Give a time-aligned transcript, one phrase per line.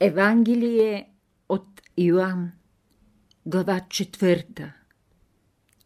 [0.00, 1.10] Евангелие
[1.48, 1.66] от
[1.98, 2.52] Йоанн,
[3.46, 4.72] глава 4.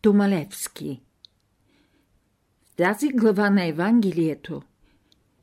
[0.03, 1.03] Томалевски
[2.65, 4.63] В тази глава на Евангелието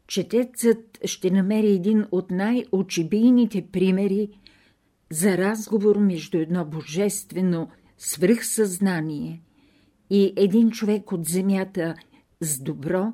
[0.08, 4.40] четецът ще намери един от най-очебийните примери
[5.12, 9.42] за разговор между едно божествено свръхсъзнание
[10.10, 11.96] и един човек от земята
[12.42, 13.14] с добро,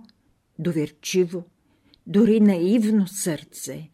[0.60, 1.44] доверчиво,
[2.08, 3.90] дори наивно сърце,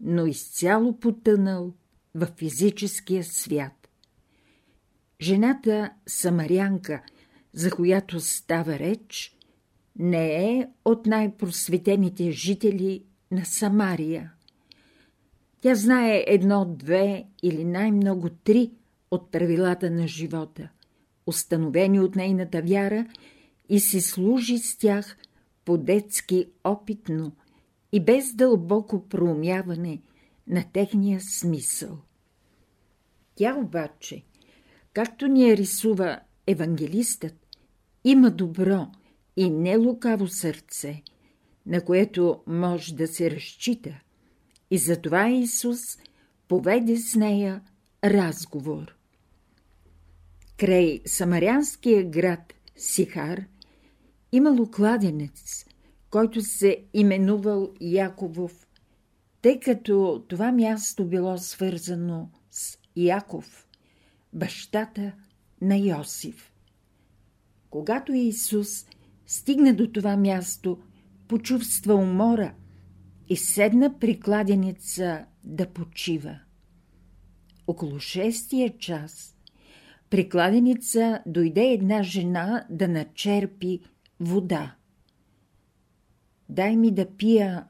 [0.00, 1.74] но изцяло потънал
[2.14, 3.88] в физическия свят.
[5.20, 7.02] Жената Самарянка,
[7.52, 9.36] за която става реч,
[9.98, 14.32] не е от най-просветените жители на Самария.
[15.60, 18.70] Тя знае едно, две или най-много три
[19.10, 20.68] от правилата на живота,
[21.26, 23.06] установени от нейната вяра
[23.68, 25.16] и си служи с тях
[25.64, 27.32] по-детски опитно
[27.92, 30.00] и без дълбоко проумяване
[30.46, 31.98] на техния смисъл.
[33.34, 34.24] Тя обаче,
[34.92, 37.34] както ни я рисува евангелистът,
[38.04, 38.86] има добро
[39.36, 41.02] и нелукаво сърце,
[41.66, 44.00] на което може да се разчита,
[44.70, 45.80] и затова Исус
[46.48, 47.62] поведе с нея
[48.04, 48.96] разговор.
[50.56, 53.44] Край самарянския град Сихар
[54.32, 55.64] имало кладенец,
[56.10, 58.66] който се именувал Яковов,
[59.42, 63.66] тъй като това място било свързано с Яков,
[64.32, 65.12] бащата
[65.60, 66.52] на Йосиф.
[67.70, 68.86] Когато Исус
[69.26, 70.78] стигна до това място,
[71.28, 72.54] почувства умора
[73.28, 76.38] и седна при кладеница да почива.
[77.66, 79.36] Около шестия час
[80.10, 83.80] при кладеница дойде една жена да начерпи
[84.20, 84.74] вода.
[86.48, 87.64] Дай ми да пия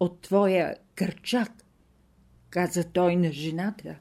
[0.00, 1.64] от твоя кърчак,
[2.50, 3.96] каза той на жената,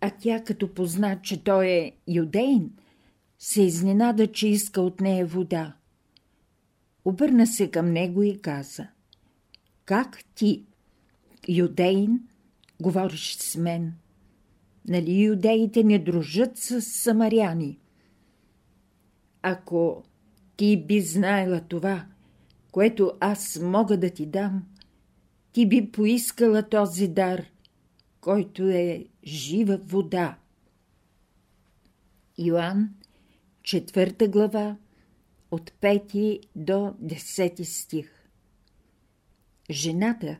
[0.00, 2.70] а тя, като позна, че той е юдейн,
[3.38, 5.76] се изненада, че иска от нея вода.
[7.04, 8.88] Обърна се към него и каза
[9.84, 10.64] Как ти,
[11.48, 12.20] юдейн,
[12.80, 13.92] говориш с мен?
[14.88, 17.78] Нали юдеите не дружат с самаряни?
[19.42, 20.04] Ако
[20.56, 22.06] ти би знаела това,
[22.72, 24.62] което аз мога да ти дам,
[25.52, 27.44] ти би поискала този дар,
[28.20, 30.38] който е жива вода.
[32.38, 32.88] Йоанн,
[33.62, 34.76] четвърта глава,
[35.50, 38.10] от 5 до 10 стих.
[39.70, 40.38] Жената,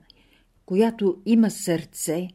[0.67, 2.29] която има сърце,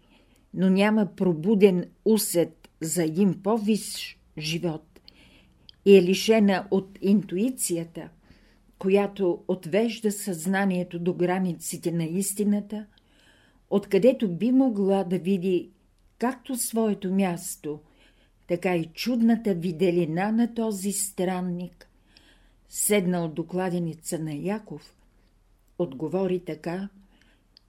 [0.53, 5.00] но няма пробуден усет за един по-висш живот
[5.86, 8.09] и е лишена от интуицията,
[8.79, 12.85] която отвежда съзнанието до границите на истината,
[13.69, 15.69] откъдето би могла да види
[16.19, 17.79] както своето място,
[18.47, 21.89] така и чудната виделина на този странник,
[22.69, 24.95] седнал до кладеница на Яков,
[25.79, 26.89] отговори така,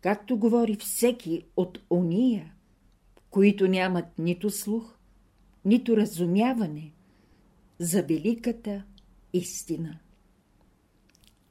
[0.00, 2.52] както говори всеки от ония,
[3.30, 4.98] които нямат нито слух,
[5.64, 6.92] нито разумяване
[7.78, 8.82] за великата
[9.32, 9.98] истина.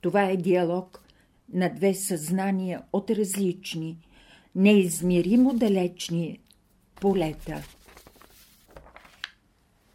[0.07, 1.01] Това е диалог
[1.53, 3.97] на две съзнания от различни,
[4.56, 6.40] неизмеримо далечни
[6.95, 7.63] полета.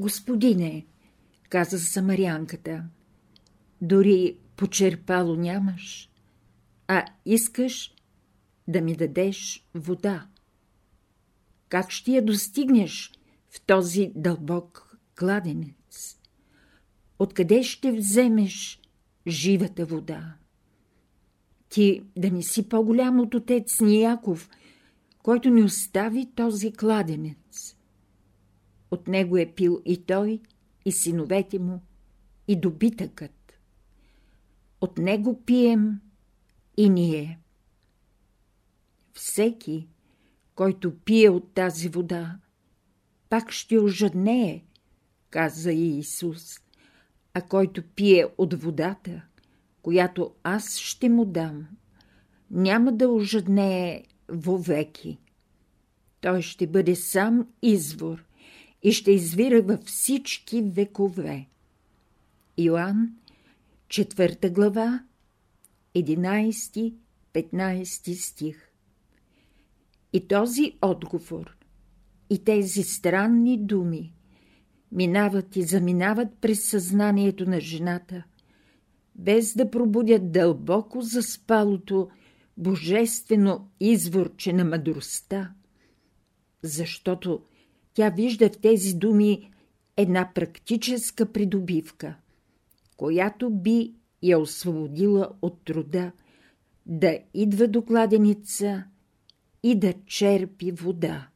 [0.01, 0.87] Господине,
[1.49, 2.85] каза самарянката,
[3.81, 6.11] дори почерпало нямаш,
[6.89, 7.95] а искаш
[8.69, 10.27] да ми дадеш вода.
[11.69, 13.13] Как ще я достигнеш
[13.51, 16.19] в този дълбок кладенец?
[17.19, 18.82] Откъде ще вземеш
[19.27, 20.37] живата вода?
[21.69, 24.51] Ти да не си по-голям от отец Нияков,
[25.23, 27.77] който ни остави този кладенец.
[28.91, 30.41] От него е пил и той,
[30.85, 31.83] и синовете му,
[32.49, 33.59] и добитъкът.
[34.81, 36.01] От него пием
[36.77, 37.41] и ние.
[39.13, 39.89] Всеки,
[40.55, 42.39] който пие от тази вода,
[43.29, 44.65] пак ще ожаднее,
[45.31, 46.62] каза и Исус,
[47.35, 49.23] а който пие от водата,
[49.83, 51.67] която аз ще му дам,
[52.51, 55.19] няма да ожаднее вовеки.
[56.21, 58.25] Той ще бъде сам извор
[58.83, 61.47] и ще извира във всички векове.
[62.59, 63.17] Йоанн,
[63.89, 65.05] 4 глава,
[65.97, 68.73] 11-15 стих
[70.13, 71.57] И този отговор,
[72.31, 74.13] и тези странни думи
[74.93, 78.25] минават и заминават през съзнанието на жената,
[79.15, 82.09] без да пробудят дълбоко заспалото
[82.57, 85.53] божествено изворче на мъдростта,
[86.63, 87.43] защото
[87.95, 89.51] тя вижда в тези думи
[89.97, 92.17] една практическа придобивка,
[92.97, 96.13] която би я освободила от труда
[96.87, 98.85] да идва до кладеница
[99.63, 101.29] и да черпи вода.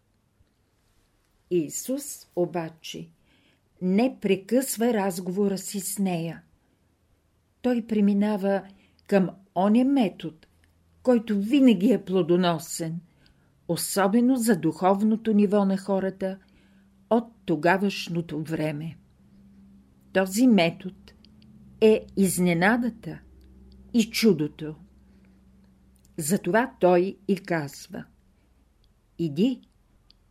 [1.50, 3.08] Исус обаче
[3.82, 6.42] не прекъсва разговора си с нея.
[7.62, 8.62] Той преминава
[9.06, 10.36] към оня метод,
[11.02, 13.00] който винаги е плодоносен,
[13.68, 16.38] особено за духовното ниво на хората
[17.10, 18.96] от тогавашното време.
[20.12, 20.94] Този метод
[21.80, 23.18] е изненадата
[23.94, 24.74] и чудото.
[26.16, 28.04] Затова той и казва
[29.18, 29.60] Иди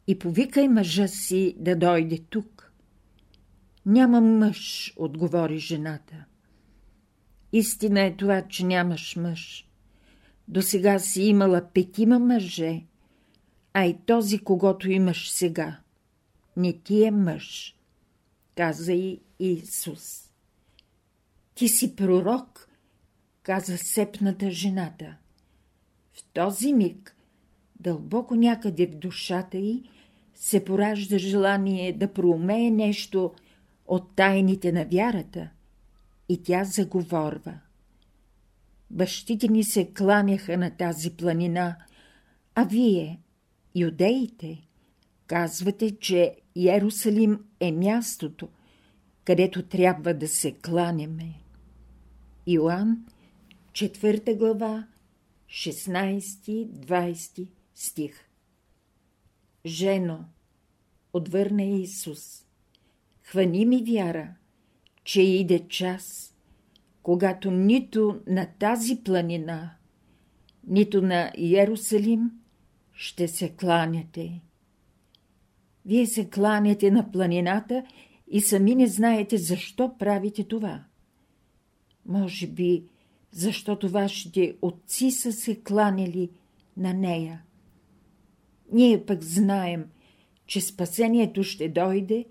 [0.08, 2.55] и повикай мъжа си да дойде тук.
[3.86, 6.26] Няма мъж, отговори жената.
[7.52, 9.70] Истина е това, че нямаш мъж.
[10.48, 12.82] До сега си имала петима мъже,
[13.74, 15.80] а и този, когато имаш сега.
[16.58, 17.76] Не ти е мъж,
[18.56, 20.32] каза и Исус.
[21.56, 22.70] Ти си пророк,
[23.44, 25.18] каза сепната жената.
[26.14, 27.16] В този миг,
[27.80, 29.84] дълбоко някъде в душата й,
[30.36, 33.34] се поражда желание да проумее нещо
[33.86, 35.50] от тайните на вярата
[36.30, 37.60] и тя заговорва.
[38.90, 41.78] Бащите ни се кланяха на тази планина,
[42.56, 43.20] а вие,
[43.76, 44.68] юдеите,
[45.28, 48.50] казвате, че Иерусалим е мястото,
[49.26, 51.34] където трябва да се кланяме.
[52.48, 53.06] Иоанн,
[53.72, 54.88] 4 глава,
[55.50, 58.26] 16-20 стих
[59.66, 60.26] Жено,
[61.14, 62.45] отвърна Исус,
[63.26, 64.36] хвани ми вяра,
[65.04, 66.36] че иде час,
[67.04, 69.76] когато нито на тази планина,
[70.68, 72.32] нито на Иерусалим
[72.94, 74.42] ще се кланяте.
[75.86, 77.84] Вие се кланяте на планината
[78.28, 80.84] и сами не знаете защо правите това.
[82.06, 82.84] Може би,
[83.32, 86.30] защото вашите отци са се кланяли
[86.78, 87.44] на нея.
[88.72, 89.86] Ние пък знаем,
[90.48, 92.26] че спасението ще дойде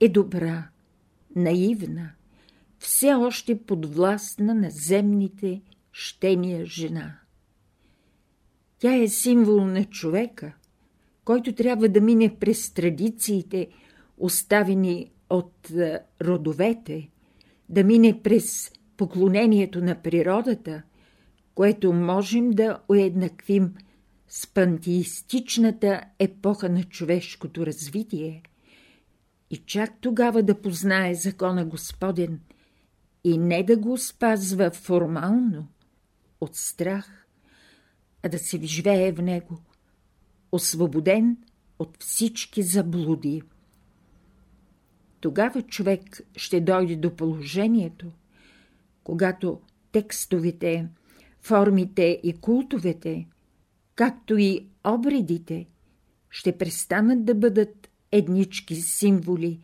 [0.00, 0.68] е добра,
[1.36, 2.10] наивна,
[2.84, 7.18] все още подвластна на земните щения жена.
[8.78, 10.52] Тя е символ на човека,
[11.24, 13.68] който трябва да мине през традициите,
[14.18, 17.10] оставени от е, родовете,
[17.68, 20.82] да мине през поклонението на природата,
[21.54, 23.74] което можем да уеднаквим
[24.28, 28.42] с пантеистичната епоха на човешкото развитие
[29.50, 32.40] и чак тогава да познае закона Господен
[33.24, 35.68] и не да го спазва формално,
[36.40, 37.26] от страх,
[38.22, 39.60] а да се живее в него,
[40.52, 41.36] освободен
[41.78, 43.42] от всички заблуди.
[45.20, 48.12] Тогава човек ще дойде до положението,
[49.04, 49.60] когато
[49.92, 50.88] текстовете,
[51.40, 53.26] формите и култовете,
[53.94, 55.66] както и обредите,
[56.30, 59.60] ще престанат да бъдат еднички символи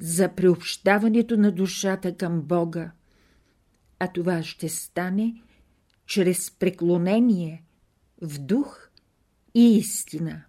[0.00, 2.90] за приобщаването на душата към Бога,
[3.98, 5.42] а това ще стане
[6.06, 7.64] чрез преклонение
[8.22, 8.90] в дух
[9.54, 10.42] и истина.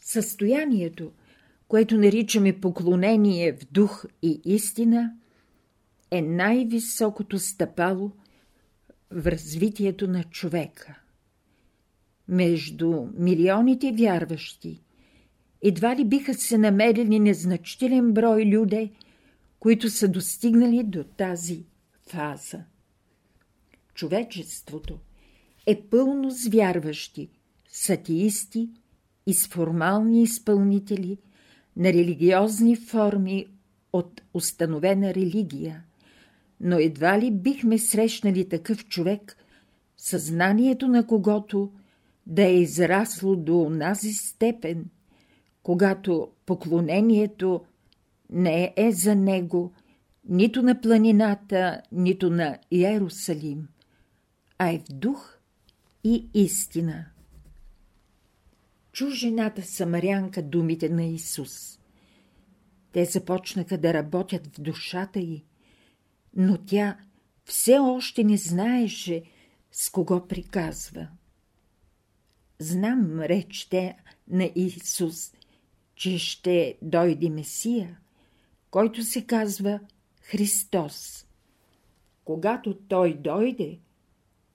[0.00, 1.12] Състоянието,
[1.68, 5.12] което наричаме поклонение в дух и истина,
[6.10, 8.12] е най-високото стъпало
[9.10, 11.00] в развитието на човека.
[12.28, 14.83] Между милионите вярващи
[15.64, 18.90] едва ли биха се намерили незначителен брой люде,
[19.60, 21.64] които са достигнали до тази
[22.06, 22.64] фаза.
[23.94, 24.98] Човечеството–
[25.66, 27.28] е пълно с вярващи,
[27.68, 28.68] с атеисти
[29.26, 31.18] и с формални изпълнители
[31.76, 33.46] на религиозни форми
[33.92, 35.82] от установена религия,
[36.60, 39.36] но едва ли бихме срещнали такъв човек,
[39.96, 41.70] съзнанието на когото
[42.26, 44.84] да е израсло до онази степен,
[45.64, 47.64] когато поклонението
[48.30, 49.72] не е за него
[50.28, 53.68] нито на планината, нито на Иерусалим,
[54.58, 55.38] а е в дух
[56.04, 57.06] и истина.
[58.92, 61.78] Чу жената самарянка думите на Исус.
[62.92, 65.44] Те започнаха да работят в душата й,
[66.36, 66.98] но тя
[67.44, 69.22] все още не знаеше
[69.72, 71.08] с кого приказва.
[72.58, 73.96] Знам, речте
[74.28, 75.32] на Исус,
[75.94, 77.98] че ще дойде Месия,
[78.70, 79.80] който се казва
[80.20, 81.26] Христос.
[82.24, 83.78] Когато Той дойде,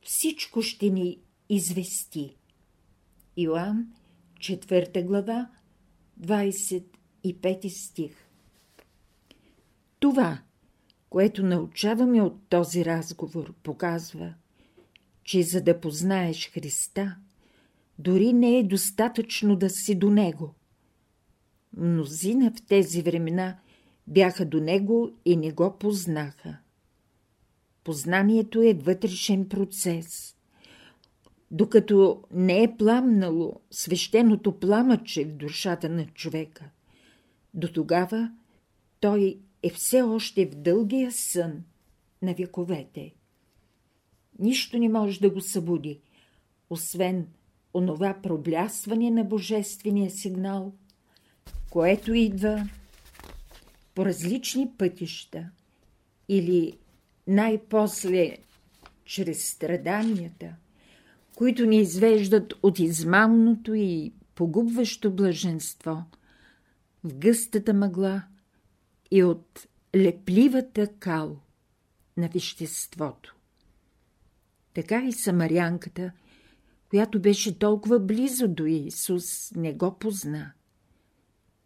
[0.02, 1.20] всичко ще ни
[1.50, 2.36] извести.
[3.38, 3.94] Иоанн,
[4.40, 5.50] 4 глава,
[6.22, 8.12] 25 стих
[10.00, 10.42] Това,
[11.10, 14.34] което научаваме от този разговор, показва,
[15.24, 17.16] че за да познаеш Христа,
[18.00, 20.54] дори не е достатъчно да си до Него.
[21.78, 23.58] Мнозина в тези времена
[24.08, 26.58] бяха до Него и не го познаха.
[27.84, 30.36] Познанието е вътрешен процес.
[31.52, 36.70] Докато не е пламнало свещеното пламъче в душата на човека,
[37.54, 38.32] до тогава
[39.00, 41.64] той е все още в дългия сън
[42.22, 43.14] на вековете.
[44.40, 46.00] Нищо не може да го събуди,
[46.70, 47.28] освен
[47.74, 50.74] онова проблясване на божествения сигнал,
[51.70, 52.70] което идва
[53.96, 55.50] по различни пътища
[56.30, 56.78] или
[57.28, 58.38] най-после
[59.06, 60.56] чрез страданията,
[61.36, 66.04] които ни извеждат от измамното и погубващо блаженство
[67.04, 68.24] в гъстата мъгла
[69.12, 71.40] и от лепливата кал
[72.18, 73.36] на веществото.
[74.74, 76.12] Така и самарянката,
[76.90, 80.52] която беше толкова близо до Исус, не го позна.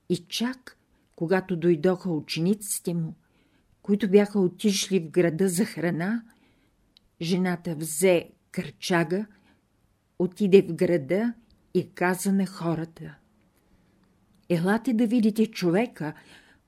[0.10, 0.77] И чак,
[1.15, 3.15] когато дойдоха учениците му,
[3.81, 6.24] които бяха отишли в града за храна,
[7.22, 9.25] жената взе кърчага,
[10.19, 11.33] отиде в града
[11.74, 13.15] и каза на хората
[14.50, 16.13] «Елате да видите човека,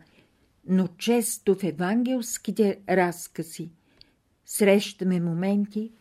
[0.68, 3.72] но често в евангелските разкази
[4.46, 5.92] срещаме моменти,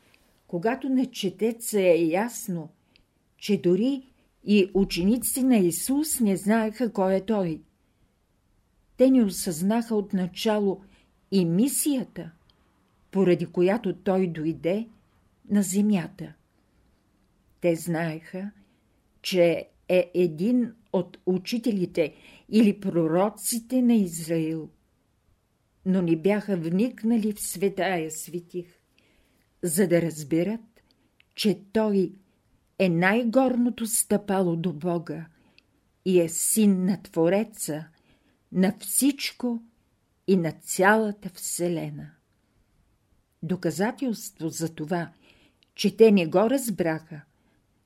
[0.52, 2.68] когато на четеца е ясно,
[3.37, 4.12] че дори
[4.44, 7.62] и учениците на Исус не знаеха кой е Той.
[8.97, 10.80] Те не осъзнаха отначало
[11.30, 12.30] и мисията,
[13.11, 14.88] поради която Той дойде
[15.50, 16.35] на земята.
[17.61, 18.50] Те знаеха,
[19.23, 22.14] че е един от учителите
[22.49, 24.68] или пророците на Израил,
[25.87, 28.82] но не бяха вникнали в светая светих,
[29.62, 30.83] за да разберат,
[31.35, 32.12] че Той
[32.78, 35.26] е най-горното стъпало до Бога
[36.04, 37.85] и е син на Твореца,
[38.52, 39.62] на всичко
[40.26, 42.11] и на цялата Вселена.
[43.42, 45.12] Доказателство за това,
[45.75, 47.21] че те не го разбраха,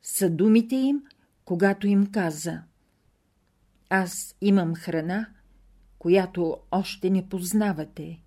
[0.03, 1.03] са думите им,
[1.45, 2.63] когато им каза
[3.89, 5.29] «Аз имам храна,
[5.99, 8.21] която още не познавате».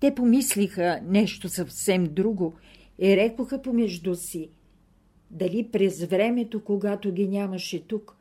[0.00, 2.54] Те помислиха нещо съвсем друго
[2.98, 4.50] и рекоха помежду си–
[5.30, 8.16] дали през времето, когато ги нямаше тук,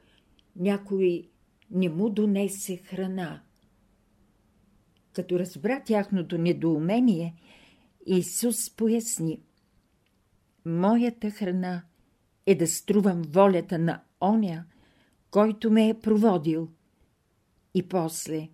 [0.55, 1.29] някой
[1.71, 3.41] не му донесе храна.
[5.13, 7.35] Като разбра тяхното недоумение,
[8.05, 9.41] Исус поясни
[10.65, 11.83] Моята храна
[12.45, 14.65] е да струвам волята на оня,
[15.31, 16.69] който ме е проводил.
[17.73, 18.49] И после,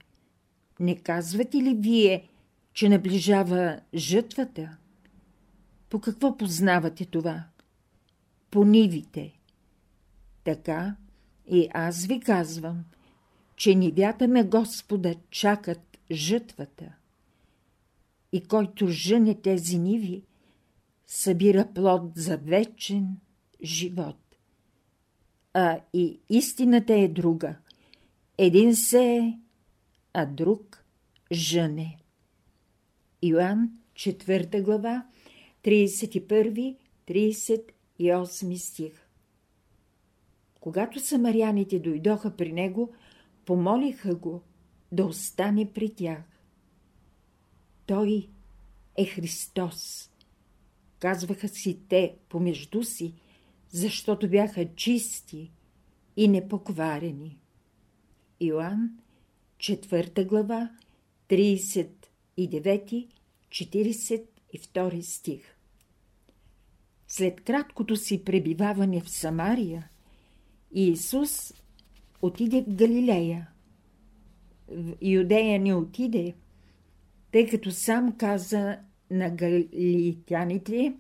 [0.80, 2.30] не казвате ли вие,
[2.74, 4.78] че наближава жътвата?
[5.90, 7.44] По какво познавате това?
[8.52, 9.40] по нивите.
[10.44, 10.96] Така
[11.48, 12.84] и аз ви казвам,
[13.56, 16.94] че нивята на Господа чакат жътвата.
[18.32, 20.24] И който жъне тези ниви,
[21.08, 23.18] събира плод за вечен
[23.64, 24.18] живот.
[25.54, 27.56] а и истината е друга.
[28.38, 29.40] Един се е,
[30.14, 30.86] а друг
[31.32, 31.98] жъне.
[33.24, 35.06] Йоанн, 4 глава,
[35.64, 39.08] 31-38 стих
[40.60, 42.94] Когато самаряните дойдоха при него,
[43.46, 44.42] помолиха го
[44.92, 46.24] да остане при тях.
[47.86, 48.30] Той
[48.98, 50.12] е Христос.
[51.00, 53.14] Казваха си те помежду си,
[53.70, 55.52] защото бяха чисти
[56.18, 57.40] и непокварени.
[58.40, 59.00] Иоанн,
[59.58, 60.70] 4 глава,
[62.50, 65.56] 39-42 стих
[67.08, 69.90] След краткото си пребиваване в Самария,
[70.72, 71.54] Иисус
[72.22, 73.50] отиде в Галилея.
[74.68, 76.36] В Юдея не отиде,
[77.32, 78.80] тъй като сам каза
[79.12, 80.96] на галилитяните,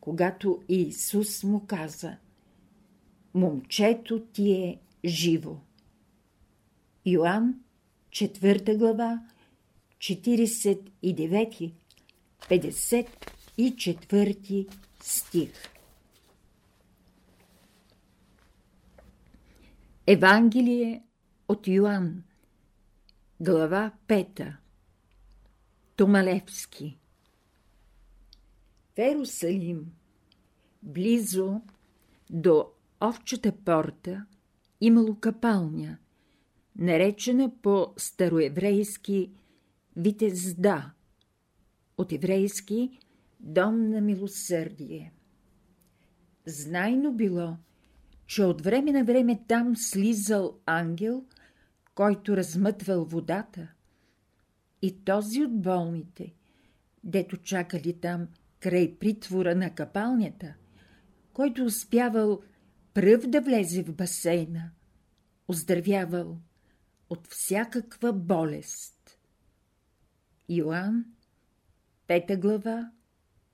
[0.00, 2.16] когато Иисус му каза
[3.34, 5.56] Момчето ти е живо.
[7.06, 7.54] Йоанн,
[8.10, 9.22] 4 глава,
[9.98, 11.74] 49,
[12.48, 14.66] 54
[15.00, 15.50] стих.
[20.06, 21.02] Евангелие
[21.48, 22.22] от Йоанн,
[23.40, 24.56] глава 5.
[25.96, 26.98] Томалевски
[28.94, 29.92] В Ерусалим
[30.82, 31.60] близо
[32.30, 34.26] до овчата порта
[34.80, 35.98] имало капалня,
[36.76, 39.32] наречена по староеврейски
[39.98, 40.92] Витезда,
[41.96, 42.98] от еврейски
[43.40, 45.12] Дом на милосърдие.
[46.46, 47.56] Знайно било,
[48.26, 51.24] че от време на време там слизал ангел,
[51.94, 53.68] който размътвал водата,
[54.82, 56.34] и този от болните,
[57.04, 58.28] дето чакали там
[58.60, 60.54] край притвора на капалнята,
[61.32, 62.42] който успявал
[62.94, 64.70] пръв да влезе в басейна,
[65.48, 66.38] оздравявал
[67.10, 68.97] от всякаква болест.
[70.48, 71.04] Йоанн,
[72.06, 72.90] пета глава,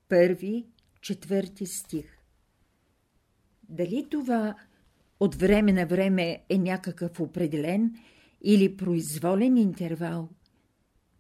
[0.09, 0.67] първи,
[1.01, 2.19] четвърти стих.
[3.69, 4.55] Дали това
[5.21, 7.95] от време на време е някакъв определен
[8.43, 10.29] или произволен интервал?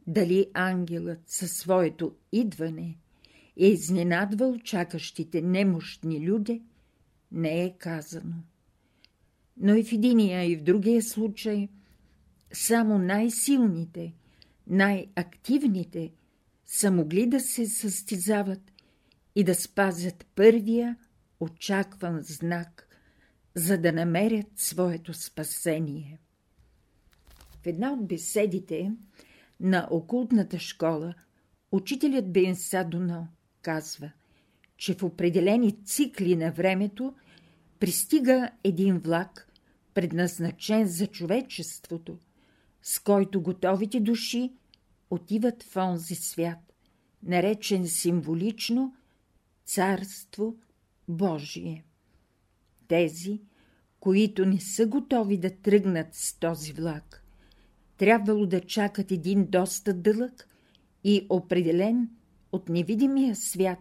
[0.07, 2.99] Дали ангелът със своето идване
[3.57, 6.63] е изненадвал чакащите немощни люди,
[7.33, 8.37] не е казано.
[9.57, 11.69] Но и в единия и в другия случай
[12.53, 14.15] само най-силните,
[14.67, 16.13] най-активните
[16.67, 18.73] са могли да се състезават
[19.35, 20.97] и да спазят първия
[21.41, 22.89] очакван знак,
[23.55, 26.19] за да намерят своето спасение.
[27.63, 28.93] В една от беседите
[29.61, 31.15] на окултната школа
[31.73, 33.29] учителят Бен Садуно
[33.63, 34.11] казва,
[34.77, 37.15] че в определени цикли на времето
[37.81, 39.49] пристига един влак,
[39.95, 42.19] предназначен за човечеството,
[42.85, 44.53] с който готовите души
[45.11, 46.59] отиват в онзи свят,
[47.23, 48.95] наречен символично
[49.65, 50.57] Царство
[51.09, 51.85] Божие.
[52.89, 53.41] Тези,
[54.01, 57.25] които не са готови да тръгнат с този влак,
[57.97, 60.49] трябвало да чакат един доста дълъг
[61.05, 62.11] и определен
[62.53, 63.79] от невидимия свят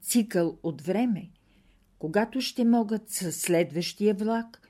[0.00, 1.30] цикъл от време,
[1.98, 4.68] когато ще могат със следващия влак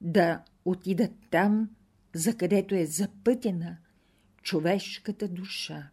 [0.00, 1.70] да отидат там,
[2.14, 3.76] за където е запътена
[4.42, 5.90] човешката душа.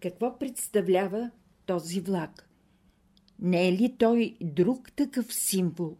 [0.00, 1.30] Какво представлява
[1.66, 2.48] този влак?
[3.38, 5.96] Не е ли той друг такъв символ,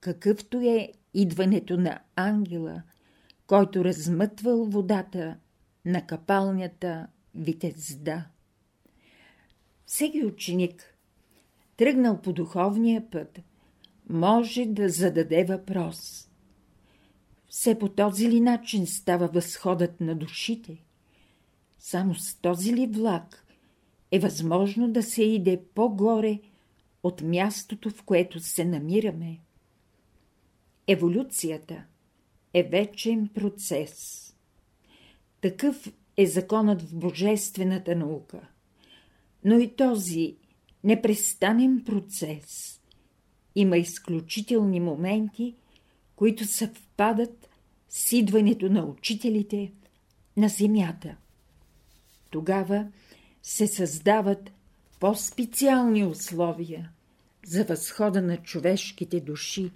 [0.00, 2.82] какъвто е идването на ангела,
[3.46, 5.36] който размътвал водата
[5.84, 8.26] на капалнята Витезда?
[9.86, 10.94] Всеки ученик,
[11.76, 13.40] тръгнал по духовния път,
[14.08, 16.25] може да зададе въпрос.
[17.56, 20.84] Все по този ли начин става възходът на душите?
[21.78, 23.46] Само с този ли влак
[24.10, 26.40] е възможно да се иде по-горе
[27.02, 29.40] от мястото, в което се намираме?
[30.86, 31.84] Еволюцията
[32.54, 34.22] е вечен процес.
[35.40, 38.48] Такъв е законът в божествената наука.
[39.44, 40.36] Но и този
[40.84, 42.80] непрестанен процес
[43.54, 45.56] има изключителни моменти,
[46.16, 47.48] които съвпадат
[47.88, 49.72] с идването на учителите
[50.36, 51.16] на земята.
[52.30, 52.86] Тогава
[53.42, 54.50] се създават
[55.00, 56.90] по-специални условия
[57.46, 59.70] за възхода на човешките души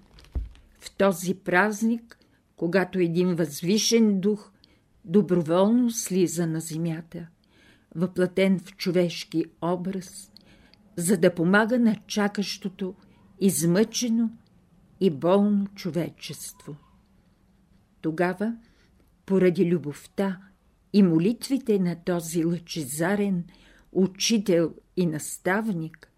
[0.80, 2.18] в този празник,
[2.56, 4.52] когато един възвишен дух
[5.04, 7.26] доброволно слиза на земята,
[7.94, 10.30] въплатен в човешки образ,
[10.96, 12.94] за да помага на чакащото,
[13.40, 14.30] измъчено
[15.00, 16.76] и болно човечество.
[18.00, 18.56] Тогава,
[19.26, 20.40] поради любовта
[20.92, 23.44] и молитвите на този лъчезарен
[23.92, 26.12] учител и наставник,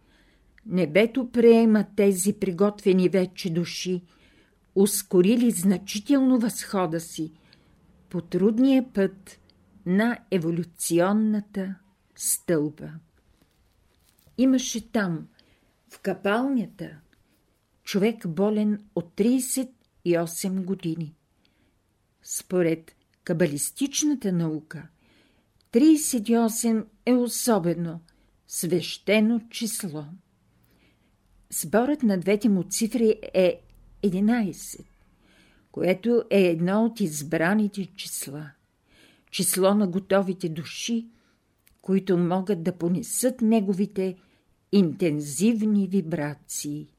[0.67, 4.03] небето приема тези приготвени вече души,
[4.75, 7.33] ускорили значително възхода си
[8.11, 9.39] по трудния път
[9.87, 11.75] на еволюционната
[12.17, 12.91] стълба.
[14.39, 15.27] Имаше там,
[15.89, 17.01] в капалнята,
[17.85, 21.15] човек болен от 38 години.
[22.23, 24.89] Според кабалистичната наука,
[25.73, 28.01] 38 е особено
[28.49, 30.05] свещено число.
[31.51, 33.61] Сборът на двете му цифри е
[34.03, 34.85] 11,
[35.73, 38.51] което е едно от избраните числа.
[39.31, 41.09] Число на готовите души,
[41.83, 44.17] които могат да понесат неговите
[44.73, 46.92] интензивни вибрации.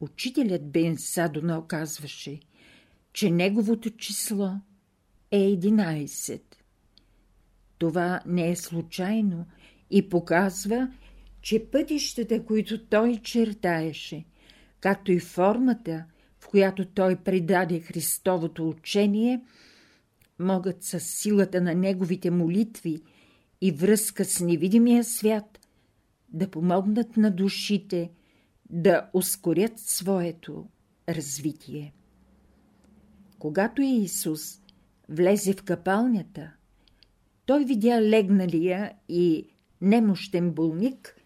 [0.00, 2.40] Учителят Бен Садона оказваше,
[3.12, 4.50] че неговото число
[5.30, 6.42] е 11.
[7.78, 9.46] Това не е случайно
[9.90, 10.92] и показва,
[11.42, 14.24] че пътищата, които той чертаеше,
[14.80, 16.04] както и формата,
[16.38, 19.40] в която той предаде Христовото учение,
[20.38, 23.02] могат с силата на неговите молитви
[23.60, 25.58] и връзка с невидимия свят
[26.28, 28.10] да помогнат на душите
[28.70, 30.68] да ускорят своето
[31.08, 31.94] развитие.
[33.38, 34.60] Когато Исус
[35.08, 36.52] влезе в капалнята,
[37.46, 39.48] той видя легналия и
[39.80, 41.16] немощен болник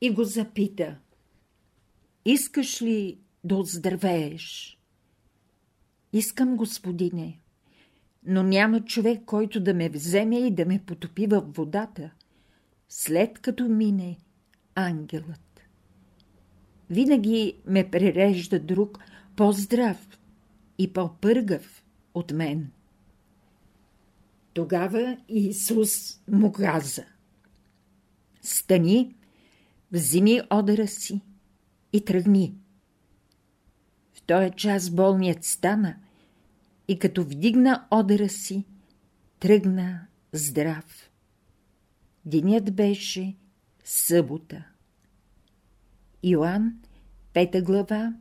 [0.00, 0.98] и го запита
[2.24, 4.78] «Искаш ли да оздравееш?»
[6.12, 7.40] «Искам, господине,
[8.26, 12.10] но няма човек, който да ме вземе и да ме потопи във водата,
[12.88, 14.18] след като мине
[14.74, 15.45] ангелът.
[16.90, 18.98] Винаги ме прережда друг,
[19.36, 20.18] по-здрав
[20.78, 22.70] и по-пъргав от мен.
[24.54, 27.04] Тогава Исус му каза
[28.42, 29.14] Стани,
[29.92, 31.20] взими одъра си
[31.92, 32.54] и тръгни.
[34.14, 35.96] В този час болният стана
[36.88, 38.64] и като вдигна одъра си,
[39.40, 41.10] тръгна здрав.
[42.24, 43.36] Денят беше
[43.84, 44.64] събота.
[46.28, 46.72] Йоанн,
[47.34, 48.14] 5 глава,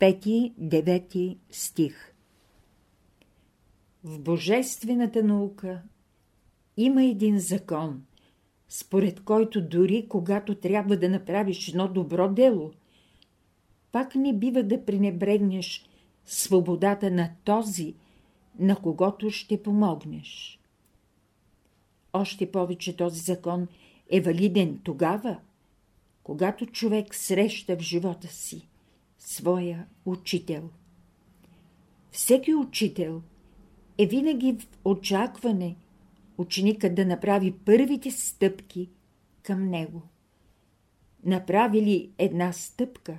[0.00, 2.14] 5-9 стих
[4.04, 5.82] В божествената наука
[6.76, 8.02] има един закон,
[8.68, 12.72] според който дори когато трябва да направиш едно добро дело,
[13.92, 15.88] пак не бива да пренебрегнеш
[16.24, 17.94] свободата на този,
[18.58, 20.60] на когото ще помогнеш.
[22.12, 23.68] Още повече този закон
[24.10, 25.38] е валиден тогава,
[26.22, 28.68] когато човек среща в живота си
[29.18, 30.70] своя учител.
[32.10, 33.22] Всеки учител
[33.98, 35.76] е винаги в очакване
[36.38, 38.90] ученикът да направи първите стъпки
[39.42, 40.02] към него.
[41.24, 43.18] Направи ли една стъпка,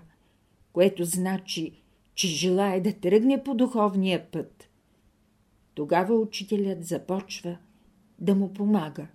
[0.74, 1.82] което значи,
[2.16, 4.70] че желая да тръгне по духовния път,
[5.74, 7.58] тогава учителят започва
[8.20, 9.08] да му помага.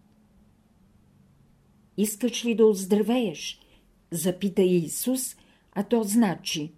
[1.96, 3.60] Искаш ли да оздравееш?
[4.10, 5.36] Запита Исус,
[5.72, 6.72] а то значи.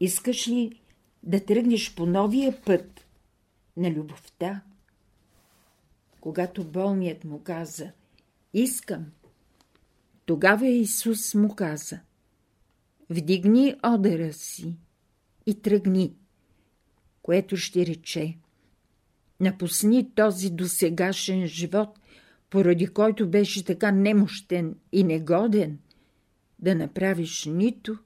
[0.00, 0.80] Искаш ли
[1.22, 3.06] да тръгнеш по новия път
[3.76, 4.62] на любовта?
[6.20, 7.92] Когато болният му каза
[8.54, 9.06] «Искам»,
[10.26, 12.00] тогава Исус му каза
[13.10, 14.76] «Вдигни одера си
[15.46, 16.14] и тръгни»,
[17.22, 18.36] което ще рече
[19.40, 21.98] напусни този досегашен живот,
[22.50, 25.78] поради който беше така немощен и негоден,
[26.58, 27.98] да направиш нито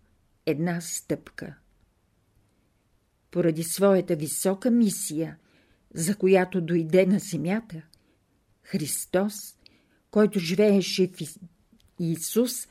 [0.46, 1.54] една стъпка.
[3.30, 5.36] Поради своята висока мисия,
[5.94, 7.82] за която дойде на земята,
[8.62, 9.34] Христос,
[10.10, 11.38] който живееше в
[12.00, 12.68] Исус,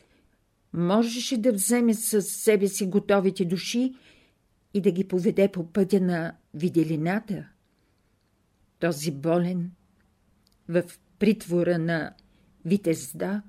[0.73, 3.93] можеше да вземе със себе си готовите души
[4.73, 7.47] и да ги поведе по пътя на виделината–
[8.79, 9.71] този болен
[10.69, 10.83] в
[11.19, 12.13] притвора на
[12.65, 13.41] Витезда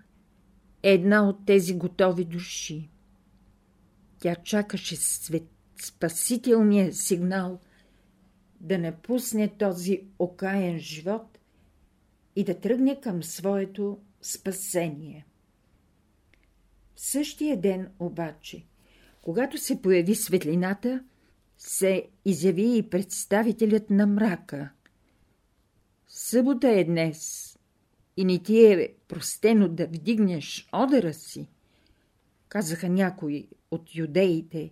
[0.88, 2.88] е една от тези готови души.
[4.18, 5.48] Тя чакаше свет,
[5.83, 7.61] спасителния сигнал
[8.61, 11.38] да напусне този окаян живот
[12.37, 15.27] и да тръгне към своето спасение.
[16.94, 18.64] В същия ден обаче,
[19.22, 21.05] когато се появи светлината,
[21.59, 24.70] се изяви и представителят на мрака–
[26.11, 27.48] Събота е днес
[28.18, 31.48] и не ти е простено да вдигнеш одъра си,
[32.48, 34.70] казаха някои от юдеите,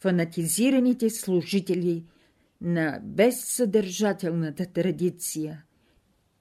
[0.00, 2.04] фанатизираните служители
[2.60, 5.64] на безсъдържателната традиция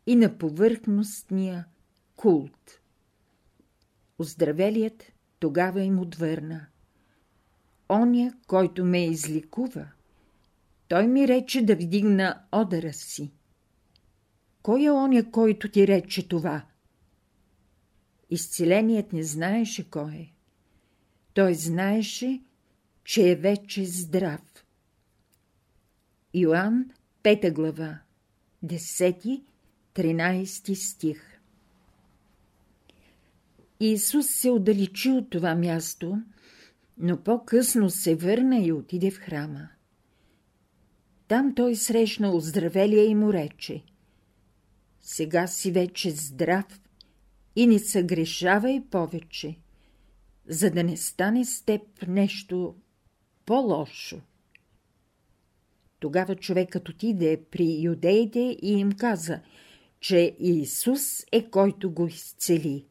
[0.08, 1.66] и на повърхностния
[2.16, 2.82] култ.
[4.20, 5.04] Оздравелият
[5.40, 6.66] тогава им отвърна.
[7.90, 9.88] Оня, който ме изликува,
[10.88, 13.32] той ми рече да вдигна одъра си.
[14.68, 16.66] Кой е оня, който ти рече това?
[18.30, 20.34] Изцеленият не знаеше кой е.
[21.34, 22.42] Той знаеше,
[23.04, 24.66] че е вече здрав.
[26.34, 26.92] Йоанн,
[27.24, 28.00] 5 глава,
[28.66, 31.40] 10-13 стих
[33.80, 36.22] Исус се отдалечи от това място,
[36.98, 39.70] но по-късно се върна и отиде в храма.
[41.28, 43.84] Там той срещна оздравелия и му рече–
[45.10, 46.82] сега си вече здрав
[47.56, 49.56] и не съгрешавай повече,
[50.48, 52.76] за да не стане с теб нещо
[53.46, 54.22] по-лошо.
[56.00, 59.40] Тогава човекът отиде при юдеите и им каза,
[60.00, 62.86] че Исус е който го изцели.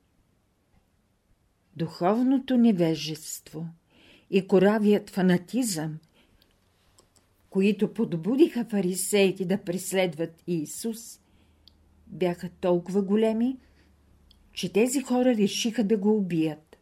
[1.77, 3.67] Духовното невежество
[4.31, 5.99] и коравият фанатизъм,
[7.51, 11.21] които подбудиха фарисеите да преследват Исус–
[12.07, 13.57] бяха толкова големи,
[14.53, 16.79] че тези хора решиха да го убият.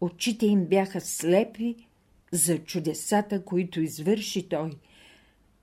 [0.00, 1.76] Очите им бяха слепи
[2.32, 4.70] за чудесата, които извърши той,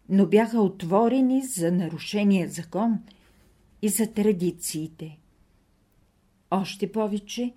[0.10, 3.00] но бяха отворени за нарушения закон
[3.82, 5.18] и за традициите.
[6.52, 7.54] Още повече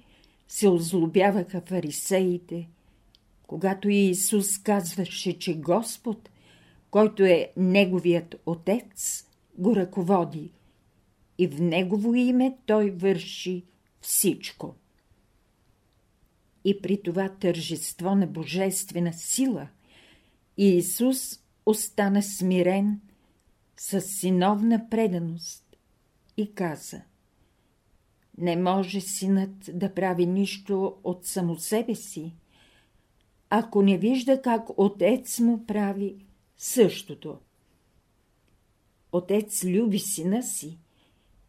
[0.48, 2.68] се озлобяваха фарисеите,
[3.46, 6.30] когато Иисус казваше, че Господ,
[6.90, 9.26] който е Неговият Отец,
[9.58, 10.52] го ръководи–
[11.38, 13.64] и в Негово име Той върши
[14.00, 14.74] всичко.
[16.64, 19.68] И при това тържество на божествена сила
[20.56, 23.00] Иисус остана смирен
[23.76, 25.76] с синовна преданост
[26.36, 27.02] и каза
[28.38, 32.34] Не може синът да прави нищо от само себе си,
[33.50, 36.16] ако не вижда как отец му прави
[36.58, 37.38] същото.
[39.12, 40.78] Отец люби сина си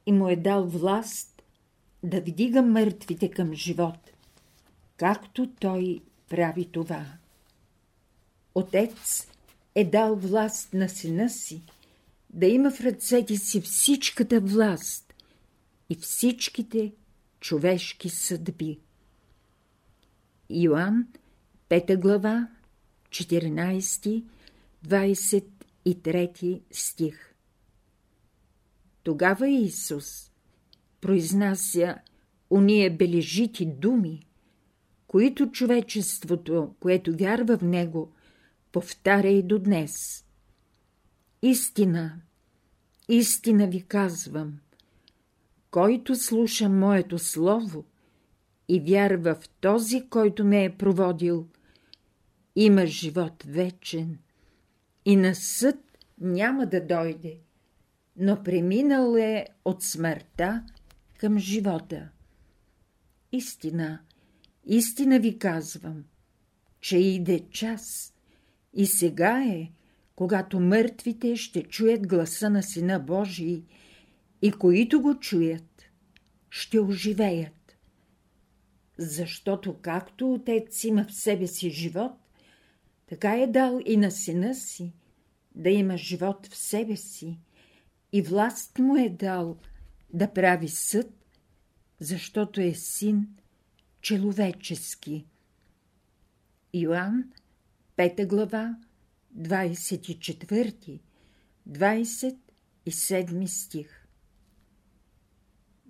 [0.05, 1.41] и му е дал власт
[2.03, 4.11] да вдига мъртвите към живот,
[4.97, 7.05] както той прави това.
[8.55, 9.27] Отец
[9.75, 11.61] е дал власт на сина си,
[12.29, 15.13] да има в ръцете си всичката власт
[15.89, 16.91] и всичките
[17.39, 18.79] човешки съдби.
[20.49, 21.07] Йоанн,
[21.69, 22.47] 5 глава,
[23.09, 24.23] 14,
[24.87, 27.34] 23 стих
[29.05, 30.31] тогава Исус
[31.01, 31.97] произнася
[32.49, 34.27] уния бележити думи,
[35.07, 38.11] които човечеството, което вярва в Него,
[38.71, 40.25] повтаря и до днес.
[41.41, 42.21] Истина,
[43.09, 44.59] истина ви казвам,
[45.71, 47.85] който слуша моето слово
[48.67, 51.47] и вярва в този, който ме е проводил,
[52.55, 54.17] има живот вечен
[55.05, 55.75] и на съд
[56.21, 57.44] няма да дойде,
[58.17, 60.63] но преминал е от смъртта
[61.17, 62.09] към живота.
[63.31, 63.99] Истина,
[64.65, 66.03] истина ви казвам,
[66.81, 68.13] че иде час
[68.73, 69.71] и сега е,
[70.15, 73.63] когато мъртвите ще чуят гласа на Сина Божий
[74.41, 75.83] и които го чуят,
[76.49, 77.77] ще оживеят.
[78.97, 82.11] Защото както Отец има в себе си живот,
[83.07, 84.93] така е дал и на сина си
[85.55, 87.39] да има живот в себе си
[88.15, 89.57] и власт му е дал
[90.13, 91.13] да прави съд,
[91.99, 93.27] защото е син
[94.01, 95.25] человечески.
[96.73, 97.23] Йоанн,
[97.97, 98.77] 5 глава,
[99.37, 100.99] 24,
[101.69, 104.07] 27 стих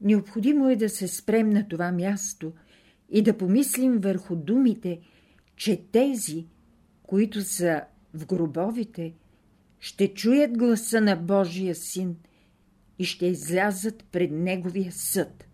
[0.02, 2.54] Необходимо е да се спрем на това място
[3.10, 5.00] и да помислим върху думите,
[5.56, 6.48] че тези,
[7.04, 7.84] които са
[8.14, 9.14] в гробовите,
[9.86, 12.16] ще чуят гласа на Божия син
[13.00, 15.48] и ще излязат пред Неговия съд.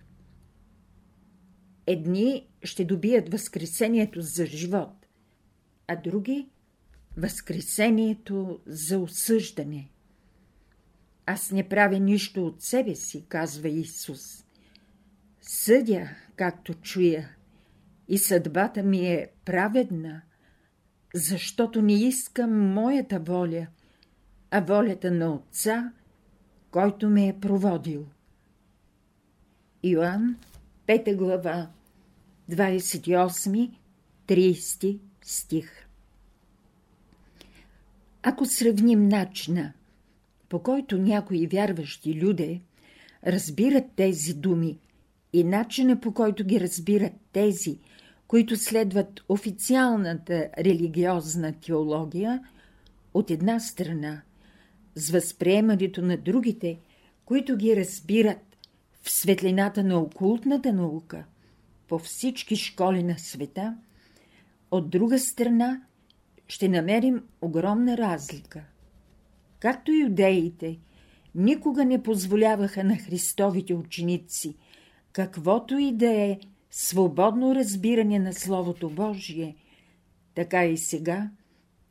[1.88, 5.06] Едни ще добият Възкресението за живот,
[5.88, 6.50] а други–
[7.17, 9.89] Възкресението за осъждане.
[11.26, 14.46] Аз не правя нищо от себе си, казва Исус.
[15.41, 17.30] Съдя, както чуя,
[18.08, 20.22] и съдбата ми е праведна,
[21.13, 23.67] защото не искам моята воля,
[24.52, 25.92] а волята на Отца,
[26.72, 28.06] който ме е проводил.
[29.84, 30.36] Йоанн,
[30.88, 31.70] 5 глава,
[32.52, 35.88] 28-30 стих
[38.24, 39.74] Ако сравним начина,
[40.50, 42.62] по който някои вярващи люди
[43.28, 44.78] разбират тези думи
[45.34, 47.80] и начина по който ги разбират тези,
[48.28, 52.42] които следват официалната религиозна теология,
[53.14, 54.22] от една страна,
[54.95, 56.80] с възприемането на другите,
[57.25, 58.58] които ги разбират
[59.01, 61.25] в светлината на окултната наука
[61.88, 63.77] по всички школи на света,
[64.71, 65.82] от друга страна
[66.47, 68.63] ще намерим огромна разлика.
[69.60, 70.80] Както юдеите
[71.36, 74.56] никога не позволяваха на Христовите ученици
[75.13, 76.39] каквото и да е
[76.71, 79.56] свободно разбиране на Словото Божие,
[80.36, 81.30] така и сега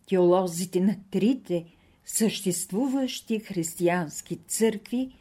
[0.08, 1.64] теолозите на трите
[2.12, 5.14] съществуващи християнски църкви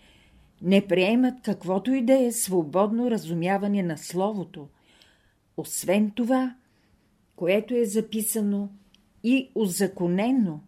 [0.62, 4.68] не приемат каквото и да е свободно разумяване на Словото,
[5.58, 6.56] освен това,
[7.36, 8.70] което е записано
[9.24, 10.60] и озаконено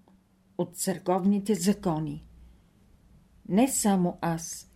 [0.58, 2.24] от църковните закони.
[3.50, 4.72] Не само аз,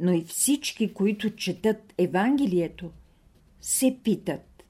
[0.00, 2.90] но и всички, които четат Евангелието,
[3.60, 4.64] се питат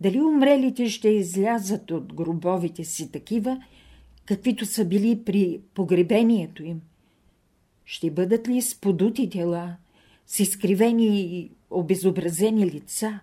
[0.00, 3.62] дали умрелите ще излязат от гробовите си такива,
[4.26, 6.80] каквито са били при погребението им.
[7.84, 9.76] Ще бъдат ли с подути тела,
[10.26, 13.20] с изкривени и обезобразени лица,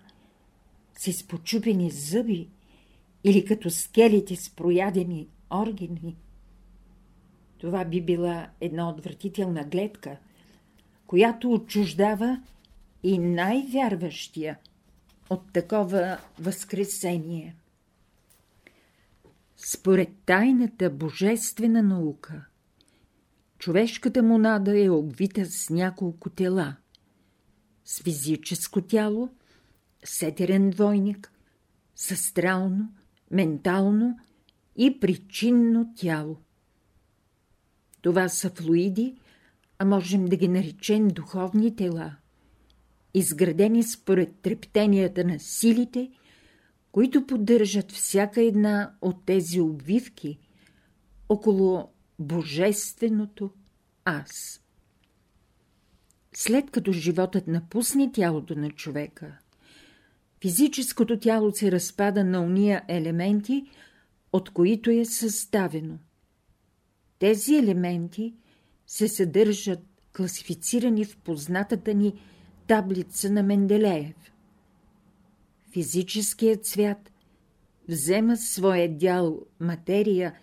[0.98, 2.48] с изпочупени зъби
[3.24, 6.16] или като скелите с проядени органи.
[7.58, 10.16] Това би била една отвратителна гледка,
[11.06, 12.42] която отчуждава
[13.02, 14.58] и най-вярващия
[15.30, 17.54] от такова възкресение.
[19.64, 22.44] Според тайната божествена наука,
[23.58, 26.76] човешката монада е обвита с няколко тела.
[27.84, 29.28] С физическо тяло,
[30.04, 31.32] с етерен двойник,
[31.96, 32.94] с астрално,
[33.30, 34.18] ментално
[34.76, 36.36] и причинно тяло.
[38.00, 39.16] Това са флуиди,
[39.78, 42.16] а можем да ги наречем духовни тела,
[43.14, 46.10] изградени според трептенията на силите,
[46.92, 50.38] които поддържат всяка една от тези обвивки
[51.28, 51.88] около
[52.18, 53.50] Божественото
[54.04, 54.60] Аз.
[56.34, 59.38] След като животът напусне тялото на човека,
[60.40, 63.64] физическото тяло се разпада на уния елементи,
[64.32, 65.98] от които е съставено.
[67.18, 68.34] Тези елементи
[68.86, 69.80] се съдържат
[70.16, 72.14] класифицирани в познатата ни
[72.66, 74.31] таблица на Менделеев.
[75.72, 77.12] Физическият свят
[77.88, 80.34] взема своя дял материя,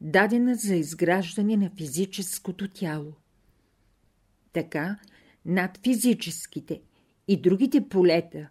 [0.00, 3.12] дадена за изграждане на физическото тяло.
[4.52, 4.98] Така,
[5.44, 6.80] над физическите
[7.28, 8.48] и другите полета,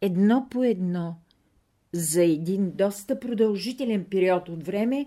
[0.00, 1.16] едно по едно,
[1.92, 5.06] за един доста продължителен период от време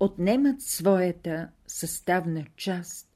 [0.00, 3.08] отнемат своята съставна част,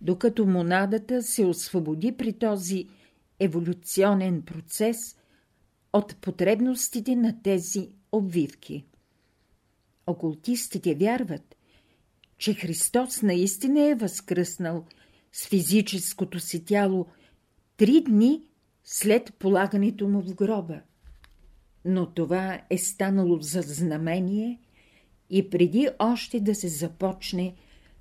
[0.00, 2.88] докато монадата се освободи при този
[3.40, 5.16] еволюционен процес
[5.94, 8.84] от потребностите на тези обвивки.
[10.06, 11.56] Окултистите вярват,
[12.38, 14.84] че Христос наистина е възкръснал
[15.32, 17.06] с физическото си тяло
[17.76, 18.42] три дни
[18.84, 20.80] след полагането му в гроба.
[21.84, 24.60] Но това е станало за знамение
[25.30, 27.54] и преди още да се започне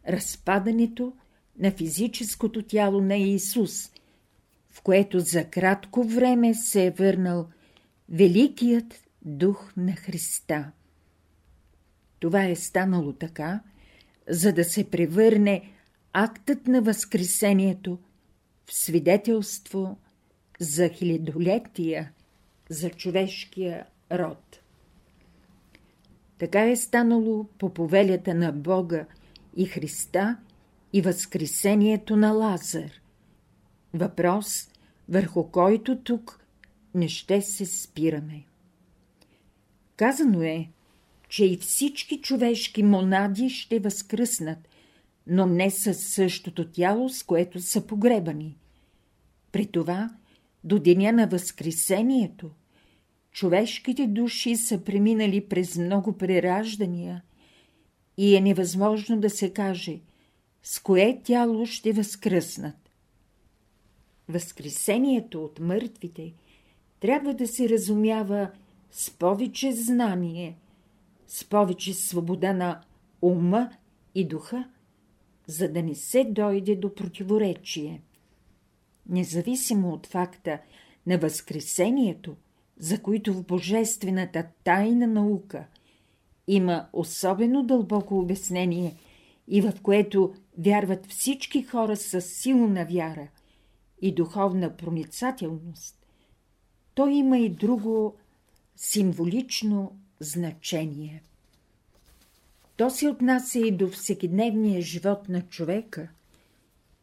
[0.08, 1.14] разпадането
[1.60, 3.92] на физическото тяло на Исус,
[4.70, 7.48] в което за кратко време се е върнал
[8.10, 10.72] Великият Дух на Христа.
[12.20, 13.60] Това е станало така,
[14.30, 15.72] за да се превърне
[16.14, 18.00] актът на Възкресението
[18.66, 19.98] в свидетелство
[20.60, 22.12] за хилядолетия,
[22.70, 24.60] за човешкия род.
[26.38, 29.06] Така е станало по повелята на Бога
[29.56, 30.38] и Христа
[30.94, 32.92] и Възкресението на Лазар.
[33.94, 34.70] Въпрос,
[35.10, 36.43] върху който тук
[36.96, 38.44] не ще се спираме.
[39.96, 40.70] Казано е,
[41.30, 44.70] че и всички човешки монади ще възкръснат,
[45.28, 48.58] но не със същото тяло, с което са погребани.
[49.52, 50.10] При това,
[50.64, 52.52] до деня на Възкресението,
[53.32, 57.24] човешките души са преминали през много прераждания
[58.18, 60.00] и е невъзможно да се каже
[60.64, 62.90] с кое тяло ще възкръснат.
[64.30, 66.34] Възкресението от мъртвите
[67.04, 68.50] трябва да се разумява
[68.92, 70.58] с повече знание,
[71.28, 72.82] с повече свобода на
[73.22, 73.70] ума
[74.16, 74.70] и духа,
[75.48, 78.02] за да не се дойде до противоречие.
[79.10, 80.60] Независимо от факта
[81.08, 82.36] на Възкресението,
[82.78, 85.66] за които в божествената тайна наука
[86.48, 88.96] има особено дълбоко обяснение
[89.48, 93.28] и в което вярват всички хора с силна вяра
[94.02, 96.03] и духовна проницателност,
[96.96, 98.16] то има и друго
[98.76, 101.24] символично значение.
[102.78, 106.08] То се отнася и до всекидневния живот на човека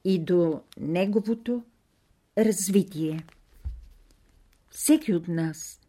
[0.05, 1.63] и до неговото
[2.39, 3.25] развитие.
[4.71, 5.81] Всеки от нас,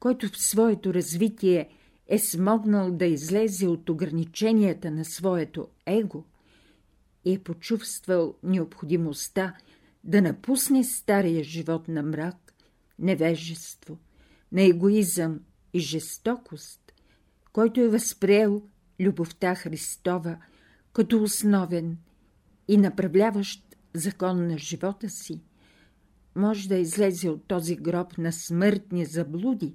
[0.00, 1.68] който в своето развитие
[2.08, 6.24] е смогнал да излезе от ограниченията на своето его
[7.24, 9.56] и е почувствал необходимостта
[10.04, 12.43] да напусне стария живот на мрак,
[12.98, 13.98] невежество,
[14.52, 15.40] на егоизъм
[15.72, 16.92] и жестокост,
[17.52, 18.62] който е възприел
[19.00, 20.38] любовта Христова
[20.92, 21.98] като основен
[22.68, 25.42] и направляващ закон на живота си,
[26.34, 29.74] може да излезе от този гроб на смъртни заблуди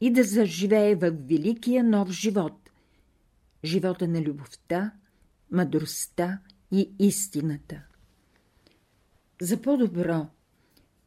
[0.00, 2.70] и да заживее в великия нов живот–
[3.64, 4.92] живота на любовта,
[5.50, 6.40] мъдростта
[6.72, 7.82] и истината.
[9.40, 10.26] За по-добро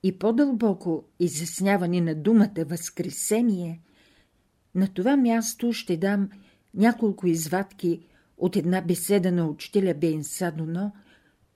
[0.04, 3.82] и по-дълбоко изясняване на думата Възкресение,
[4.76, 6.30] на това място ще дам
[6.74, 10.92] няколко извадки от една беседа на учителя Бен Садоно,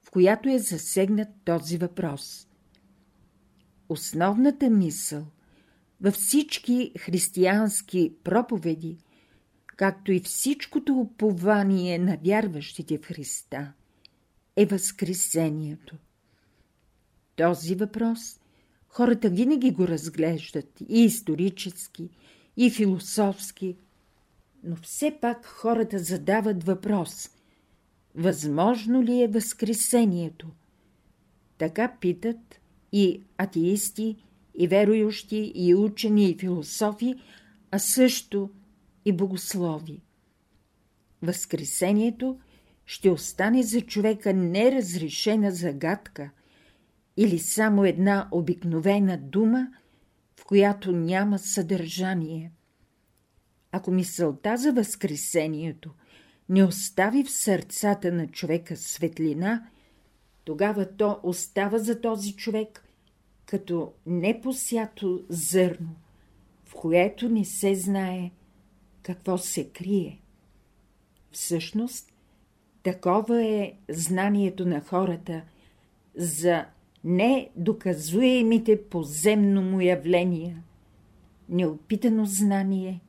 [0.04, 2.48] в която е засегнат този въпрос.
[3.90, 5.26] Основната мисъл
[6.02, 8.98] във всички християнски проповеди,
[9.68, 13.74] както и всичкото упование на вярващите в Христа,
[14.56, 15.96] е Възкресението.
[17.38, 18.40] Този въпрос
[18.88, 22.10] хората винаги го разглеждат и исторически,
[22.58, 23.78] и философски,
[24.64, 27.30] но все пак хората задават въпрос–
[28.16, 30.48] възможно ли е Възкресението?
[31.58, 32.60] Така питат
[32.92, 34.16] и атеисти,
[34.56, 37.16] и верующи, и учени, и философи,
[37.72, 38.50] а също
[39.06, 40.02] и богослови.
[41.22, 42.40] Възкресението
[42.86, 46.30] ще остане за човека неразрешена загадка
[47.18, 49.68] или само една обикновена дума,
[50.40, 52.52] в която няма съдържание.
[53.72, 55.92] Ако мисълта за Възкресението
[56.50, 59.68] не остави в сърцата на човека светлина,
[60.44, 62.84] тогава то остава за този човек
[63.46, 65.96] като непосято зърно,
[66.66, 68.32] в което не се знае
[69.02, 70.22] какво се крие.
[71.32, 72.14] Всъщност,
[72.84, 75.42] такова е знанието на хората
[76.16, 76.66] за
[77.08, 80.64] недоказуемите поземно му явления,
[81.50, 83.02] неопитано знание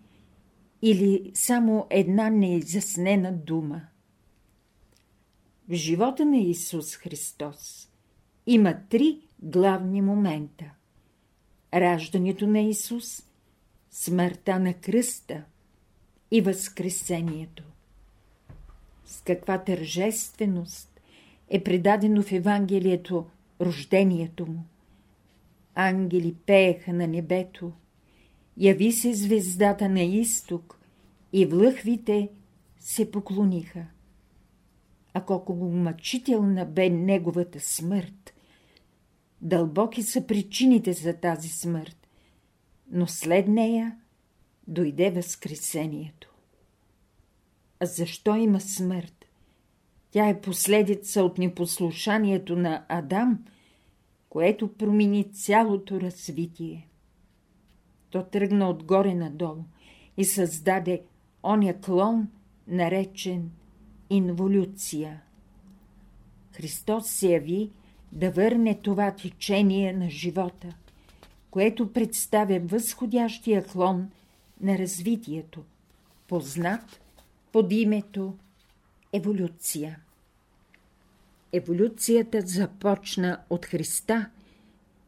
[0.83, 3.83] или само една неизяснена дума.
[5.69, 7.89] В живота на Исус Христос
[8.47, 10.65] има три главни момента.
[11.75, 13.23] Раждането на Исус,
[13.91, 15.45] смъртта на кръста
[16.31, 17.65] и възкресението.
[19.05, 21.01] С каква тържественост
[21.49, 23.27] е предадено в Евангелието
[23.61, 24.65] рождението му.
[25.75, 27.73] Ангели пееха на небето,
[28.57, 30.81] яви се звездата на изток
[31.33, 32.31] и влъхвите
[32.81, 33.87] се поклониха.
[35.15, 38.35] А колко мъчителна бе неговата смърт!
[39.43, 42.09] Дълбоки са причините за тази смърт,
[42.91, 43.97] но след нея
[44.67, 46.35] дойде Възкресението.
[47.81, 49.18] А защо има смърт?
[50.11, 53.39] Тя е последица от непослушанието на Адам,
[54.29, 56.89] което промени цялото развитие.
[58.11, 59.65] То тръгна отгоре надолу
[60.17, 61.03] и създаде
[61.43, 62.29] оня клон,
[62.69, 63.51] наречен
[64.11, 65.23] инволюция.
[66.53, 67.71] Христос се яви
[68.13, 70.75] да върне това течение на живота,
[71.51, 74.11] което представя възходящия клон
[74.61, 75.63] на развитието,
[76.29, 77.01] познат
[77.53, 78.35] под името
[79.13, 80.01] еволюция.
[81.53, 84.31] Еволюцията започна от Христа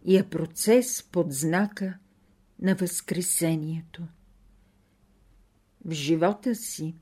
[0.04, 1.98] и е процес под знака
[2.62, 4.02] на Възкресението.
[5.84, 6.94] В живота си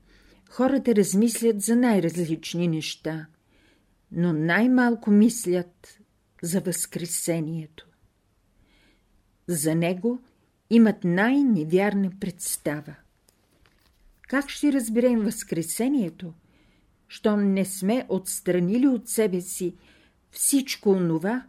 [0.49, 3.27] хората размислят за най-различни неща,
[4.11, 5.99] но най-малко мислят
[6.43, 7.87] за Възкресението.
[9.47, 10.21] За него
[10.69, 12.95] имат най-невярна представа.
[14.21, 16.33] Как ще разберем Възкресението,
[17.09, 19.75] щом не сме отстранили от себе си
[20.31, 21.45] всичко онова,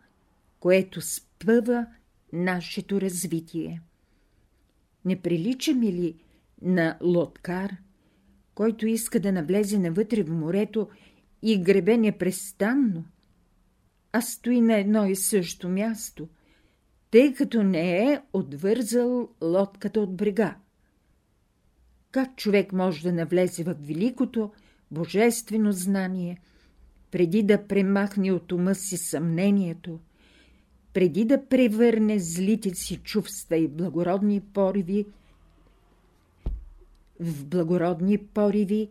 [0.60, 1.86] което спъва
[2.32, 3.82] нашето развитие?
[5.04, 6.14] Не приличаме ли
[6.62, 7.76] на лодкар,
[8.54, 10.88] който иска да навлезе навътре в морето
[11.42, 13.04] и гребе непрестанно,
[14.12, 16.28] а стои на едно и също място,
[17.10, 20.56] тъй като не е отвързал лодката от брега?
[22.10, 24.52] Как човек може да навлезе в великото
[24.90, 26.38] божествено знание,
[27.10, 30.00] преди да премахне от ума си съмнението,
[30.92, 35.06] преди да превърне злите си чувства и благородни пориви
[37.20, 38.88] в благородни пориви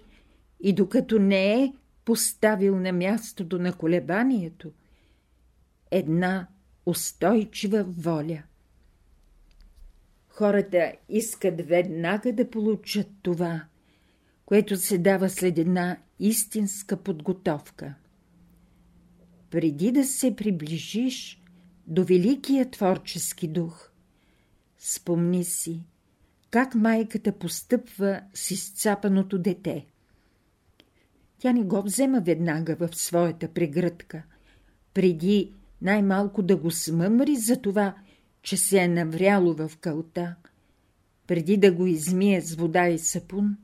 [0.61, 1.73] и докато не е
[2.05, 4.71] поставил на мястото на колебанието
[5.91, 6.47] една
[6.85, 8.43] устойчива воля.
[10.27, 13.65] Хората искат веднага да получат това,
[14.49, 17.93] което се дава след една истинска подготовка.
[19.49, 21.41] Преди да се приближиш
[21.87, 23.91] до великия творчески дух,
[24.77, 25.83] спомни си,
[26.51, 29.85] как майката постъпва с изцапаното дете.
[31.37, 34.23] Тя не го взема веднага в своята прегръдка,
[34.93, 37.95] преди най-малко да го смъмри за това,
[38.41, 40.35] че се е навряло в кълта,
[41.27, 43.57] преди да го измие с вода и сапун,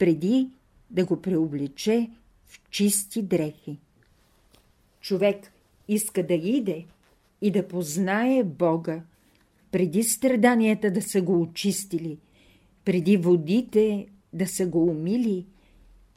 [0.00, 0.50] преди
[0.90, 2.10] да го преобличе
[2.46, 3.78] в чисти дрехи.
[5.00, 5.52] Човек
[5.88, 6.86] иска да иде
[7.42, 9.02] и да познае Бога,
[9.70, 12.18] преди страданията да са го очистили,
[12.84, 15.46] преди водите да са го умили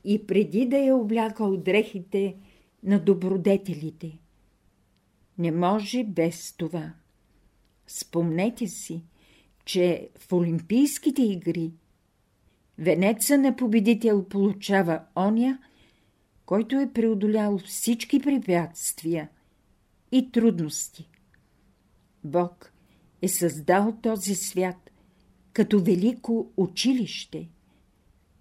[0.05, 2.35] и преди да е облякал дрехите
[2.83, 4.17] на добродетелите.
[5.37, 6.93] Не може без това.
[7.87, 9.03] Спомнете си,
[9.65, 11.71] че в Олимпийските игри
[12.77, 15.59] венеца на победител получава оня,
[16.45, 19.29] който е преодолял всички препятствия
[20.11, 21.09] и трудности.
[22.23, 22.73] Бог
[23.21, 24.91] е създал този свят
[25.53, 27.49] като велико училище.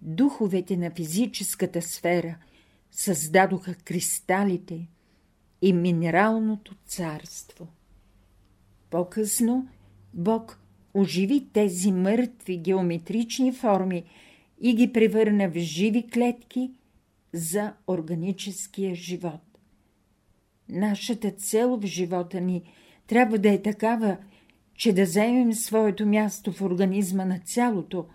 [0.01, 2.37] Духовете на физическата сфера
[2.91, 4.87] създадоха кристалите
[5.61, 7.67] и минералното царство.
[8.89, 9.67] По-късно
[10.13, 10.59] Бог
[10.93, 14.03] оживи тези мъртви геометрични форми
[14.63, 16.71] и ги превърна в живи клетки
[17.33, 19.59] за органическия живот.
[20.69, 22.63] Нашата цел в живота ни
[23.07, 24.17] трябва да е такава,
[24.75, 28.05] че да заемем своето място в организма на цялото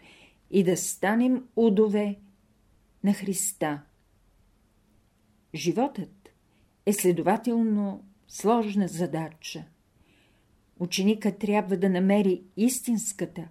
[0.51, 2.17] и да станем удове
[3.05, 3.83] на Христа.
[5.55, 6.31] Животът
[6.87, 9.65] е следователно сложна задача.
[10.79, 13.49] Ученикът трябва да намери истинската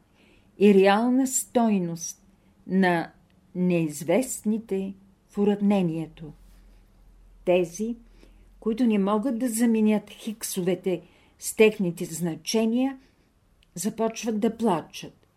[0.59, 2.26] и реална стойност
[2.67, 3.11] на
[3.55, 4.93] неизвестните
[5.29, 6.33] в уравнението.
[7.45, 7.95] Тези,
[8.59, 11.01] които не могат да заменят хиксовете–
[11.39, 12.97] с техните значения,
[13.75, 15.27] започват да плачат.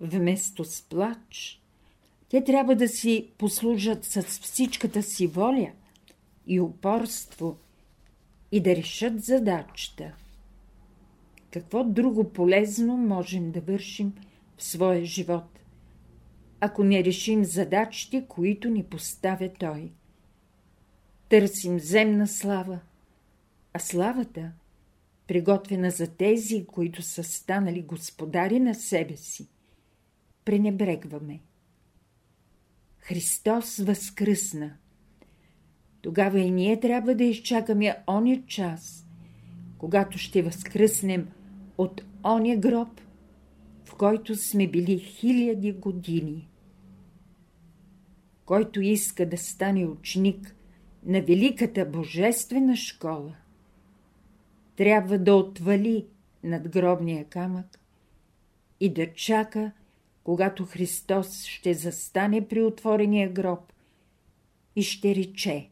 [0.00, 1.62] Вместо с плач,
[2.28, 5.72] те трябва да си послужат с всичката си воля
[6.46, 7.56] и упорство
[8.52, 10.14] и да решат задачата.
[11.50, 14.12] Какво друго полезно можем да вършим
[14.56, 15.53] в своя живот,
[16.64, 19.92] ако не решим задачите, които ни поставя Той.
[21.28, 22.80] Търсим земна слава,
[23.72, 24.52] а славата,
[25.26, 29.48] приготвена за тези, които са станали господари на себе си,
[30.44, 31.40] пренебрегваме.
[32.98, 34.76] Христос възкръсна.
[36.02, 39.06] Тогава и ние трябва да изчакаме оня час,
[39.78, 41.28] когато ще възкръснем
[41.78, 43.00] от оня гроб,
[43.84, 46.48] в който сме били хиляди години.
[48.46, 50.56] Който иска да стане ученик
[51.04, 53.36] на великата божествена школа,
[54.76, 56.06] трябва да отвали
[56.42, 57.78] надгробния камък
[58.80, 59.72] и да чака,
[60.24, 63.72] когато Христос ще застане при отворения гроб
[64.76, 65.70] и ще рече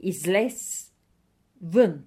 [0.00, 0.90] Излез
[1.62, 2.04] вън!